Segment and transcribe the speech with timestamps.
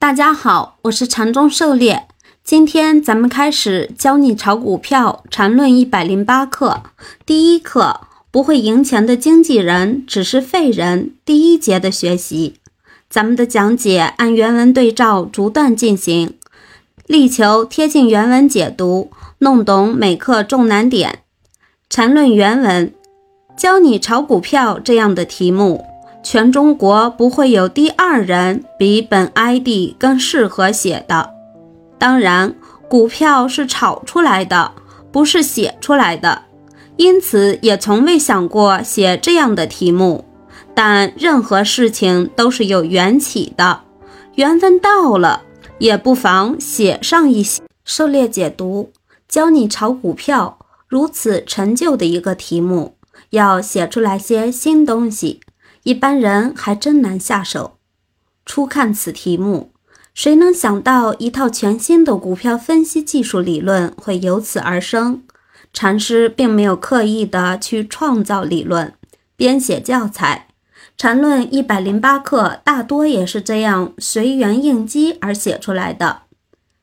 [0.00, 2.06] 大家好，我是禅中狩猎。
[2.42, 6.82] 今天咱们开始教你炒股票，禅论一百零八课。
[7.26, 8.00] 第一课，
[8.30, 11.14] 不会赢钱的经纪人只是废人。
[11.26, 12.54] 第一节的学习，
[13.10, 16.32] 咱们的讲解按原文对照逐段进行，
[17.06, 19.10] 力求贴近原文解读，
[19.40, 21.18] 弄懂每课重难点。
[21.90, 22.94] 禅论原文，
[23.54, 25.84] 教你炒股票这样的题目。
[26.22, 31.30] 全中国不会有第二人比本 ID 更适合写的。
[31.98, 32.54] 当然，
[32.88, 34.72] 股票是炒出来的，
[35.10, 36.42] 不是写出来的，
[36.96, 40.24] 因此也从未想过写这样的题目。
[40.74, 43.80] 但任何事情都是有缘起的，
[44.36, 45.42] 缘分到了，
[45.78, 47.62] 也不妨写上一些。
[47.84, 48.92] 狩猎解读
[49.28, 52.94] 教你炒股票，如此陈旧的一个题目，
[53.30, 55.40] 要写出来些新东西。
[55.82, 57.78] 一般人还真难下手。
[58.44, 59.72] 初看此题目，
[60.12, 65.22] 谁能想到一套全新的股票分析技术理论会由此而生？
[65.72, 68.92] 禅师并没有刻意的去创造理论，
[69.36, 70.48] 编写教材。
[70.96, 76.22] 禅论一百零八课大多也是这样随缘应机而写出来的。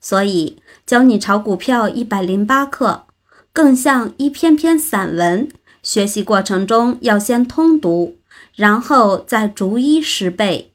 [0.00, 3.04] 所以教你炒股票一百零八课，
[3.52, 5.48] 更像一篇篇散文。
[5.82, 8.16] 学习过程中要先通读。
[8.54, 10.72] 然后再逐一拾背，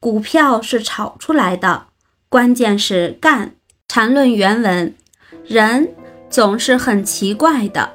[0.00, 1.84] 股票是炒出来的，
[2.28, 3.54] 关键是干。
[3.88, 4.94] 缠论原文，
[5.44, 5.94] 人
[6.30, 7.92] 总是很奇怪的，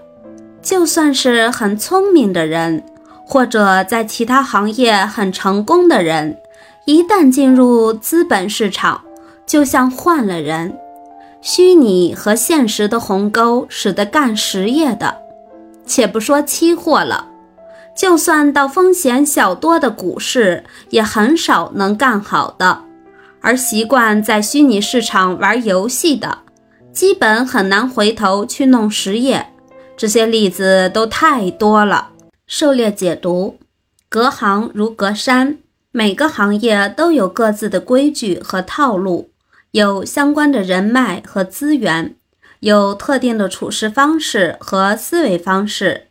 [0.61, 2.84] 就算是很聪明的人，
[3.25, 6.38] 或者在其他行业很成功的人，
[6.86, 9.03] 一旦进入资本市场，
[9.47, 10.78] 就像换了人。
[11.41, 15.17] 虚拟和现实的鸿沟，使得干实业的，
[15.86, 17.28] 且不说期货了。
[17.98, 22.84] 就算到风险小多的股市，也很少能干好的；
[23.42, 26.38] 而习惯在虚拟市场玩游戏的，
[26.94, 29.52] 基本很难回头去弄实业。
[29.98, 32.09] 这些例子都太多了。
[32.46, 33.57] 狩猎解读：
[34.07, 35.57] 隔行如隔山，
[35.91, 39.31] 每个行业都有各自的规矩和套路，
[39.72, 42.16] 有相关的人脉和资源，
[42.59, 46.03] 有特定的处事方式和思维方式。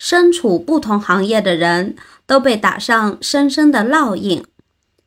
[0.00, 1.94] 身处不同行业的人
[2.24, 4.42] 都被打上深深的烙印，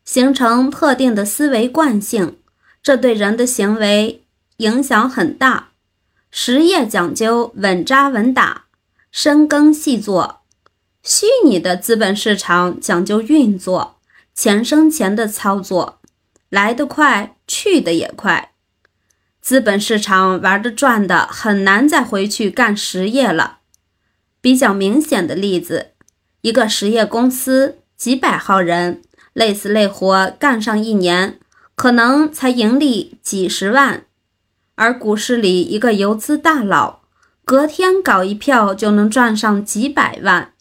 [0.05, 2.37] 形成特定的思维惯性，
[2.83, 4.21] 这对人的行为
[4.57, 5.69] 影响很大。
[6.29, 8.65] 实业讲究稳扎稳打、
[9.11, 10.41] 深耕细作，
[11.01, 13.95] 虚拟的资本市场讲究运作、
[14.35, 15.99] 钱生钱的操作，
[16.49, 18.51] 来得快，去得也快。
[19.41, 23.57] 资本市场玩的转的，很难再回去干实业了。
[24.43, 25.91] 比较明显的例子，
[26.41, 31.39] 一个实业公司几百号人累死累活干上一年，
[31.75, 34.01] 可能才盈利几十万；
[34.75, 36.99] 而股市里一个游资大佬，
[37.45, 40.51] 隔天搞一票就能赚上几百万，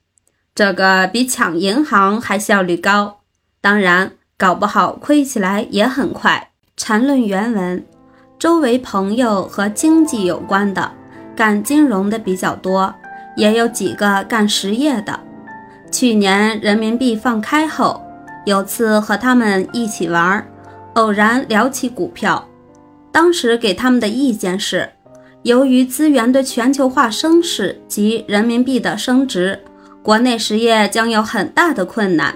[0.54, 3.22] 这个比抢银行还效率高。
[3.60, 6.53] 当然，搞不好亏起来也很快。
[6.76, 7.84] 缠论原文：
[8.38, 10.93] 周围朋友和经济有关的，
[11.34, 12.94] 干金融的比较多。
[13.37, 15.19] 也有几个干实业的。
[15.91, 18.03] 去年人民币放开后，
[18.47, 20.47] 有次和他们一起玩，
[20.94, 22.48] 偶然聊起股票。
[23.10, 24.88] 当时给他们的意见是，
[25.43, 29.60] 由于资源的全球化升势及人民币的升值，
[30.03, 32.32] 国内实业将有很大的困难；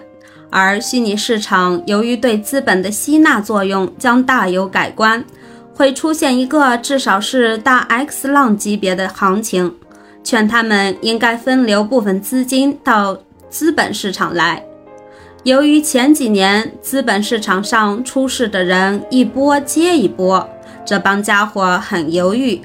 [0.51, 5.25] 而虚拟市场由于对资本的吸纳作用将大有改观，
[5.73, 9.75] 会出现一个至少是大 X 浪级别的行情。
[10.27, 13.17] 劝他们应该分流部分资金到
[13.49, 14.61] 资本市场来。
[15.45, 20.51] 由于前几年资本市场上出事的人一波接一波，
[20.85, 22.61] 这帮家伙很犹豫，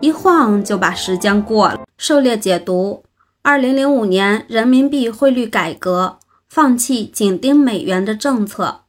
[0.00, 1.80] 一晃就把时间过了。
[1.98, 3.04] 狩猎解读：
[3.42, 8.80] 二零零五年人民币汇率改革，放弃紧盯美元的政策，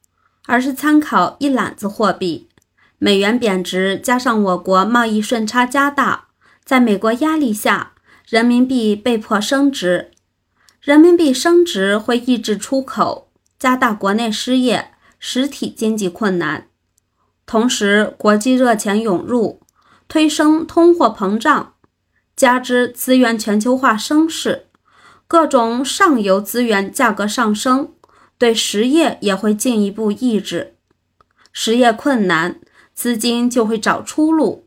[0.46, 2.48] 而是参考一揽子货币。
[2.98, 6.28] 美元贬值，加上我国贸易顺差加大，
[6.64, 7.92] 在美国压力下。
[8.28, 10.10] 人民币被迫升值，
[10.80, 14.90] 人民币升值会抑制出口，加大国内失业、
[15.20, 16.66] 实体经济困难。
[17.46, 19.60] 同时，国际热钱涌入，
[20.08, 21.74] 推升通货膨胀，
[22.34, 24.66] 加之资源全球化升势，
[25.28, 27.92] 各种上游资源价格上升，
[28.36, 30.74] 对实业也会进一步抑制。
[31.52, 32.58] 实业困难，
[32.92, 34.66] 资金就会找出路。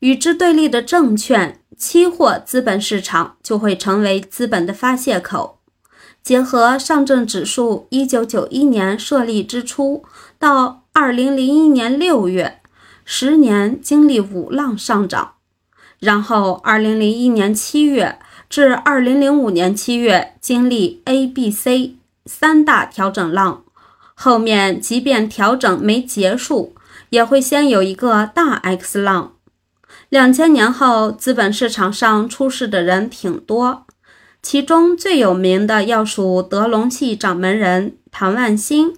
[0.00, 1.62] 与之对立的证券。
[1.76, 5.58] 期货资本市场就会成为资本的发泄口。
[6.22, 10.04] 结合上证指数一九九一年设立之初
[10.40, 12.60] 到二零零一年六月，
[13.04, 15.34] 十年经历五浪上涨，
[16.00, 18.18] 然后二零零一年七月
[18.50, 21.94] 至二零零五年七月经历 A、B、C
[22.24, 23.62] 三大调整浪，
[24.14, 26.74] 后面即便调整没结束，
[27.10, 29.35] 也会先有一个大 X 浪。
[30.08, 33.84] 两千年后，资本市场上出事的人挺多，
[34.40, 38.94] 其中最有名的要数德隆系掌门人唐万新。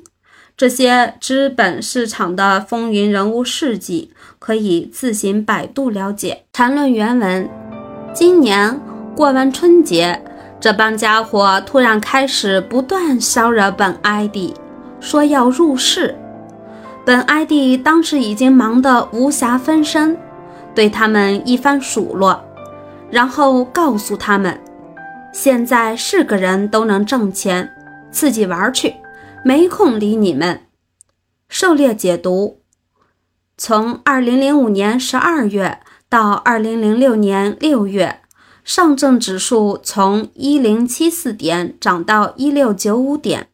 [0.54, 6.44] 这些资本市场的风云人物事迹，可以自行百度了解。
[6.52, 7.48] 谈论原文：
[8.12, 8.80] 今年
[9.14, 10.20] 过完春节，
[10.60, 14.52] 这帮家伙突然开始不断骚扰本 ID，
[15.00, 16.16] 说要入市。
[17.06, 20.18] 本 ID 当时已经忙得无暇分身，
[20.78, 22.40] 对他们一番数落，
[23.10, 24.60] 然后告诉他们，
[25.32, 27.68] 现在是个人都能挣钱，
[28.12, 28.94] 自己玩去。
[29.44, 30.60] 没空理你们。
[31.48, 32.60] 狩猎解读：
[33.56, 38.20] 从二零零五年十二月到二零零六年六月，
[38.62, 43.48] 上证指数从一零七四点涨到一六九五点，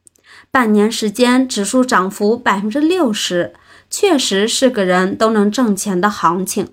[0.50, 3.54] 半年时间指数涨幅百分之六十，
[3.88, 6.68] 确实是个人都能挣钱的行情。